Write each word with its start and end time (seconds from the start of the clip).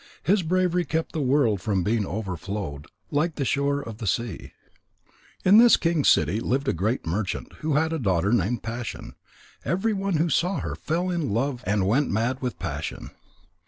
His 0.23 0.41
bravery 0.41 0.83
kept 0.83 1.11
the 1.11 1.21
world 1.21 1.61
from 1.61 1.83
being 1.83 2.07
overflowed, 2.07 2.87
like 3.11 3.35
the 3.35 3.45
shore 3.45 3.81
of 3.83 3.99
the 3.99 4.07
sea. 4.07 4.51
In 5.45 5.59
this 5.59 5.77
king's 5.77 6.07
city 6.07 6.39
lived 6.39 6.67
a 6.67 6.73
great 6.73 7.05
merchant, 7.05 7.53
who 7.59 7.75
had 7.75 7.93
a 7.93 7.99
daughter 7.99 8.31
named 8.33 8.63
Passion. 8.63 9.13
Everyone 9.63 10.15
who 10.15 10.27
saw 10.27 10.59
her 10.61 10.73
fell 10.73 11.11
in 11.11 11.29
love 11.29 11.63
and 11.67 11.85
went 11.85 12.09
mad 12.09 12.41
with 12.41 12.57
passion. 12.57 13.11